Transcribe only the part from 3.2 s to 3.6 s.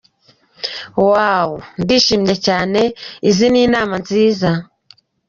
izi ni